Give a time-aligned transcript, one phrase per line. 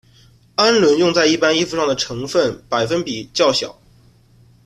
[0.55, 3.79] 氨纶用在一般衣服上的成分百分比较小。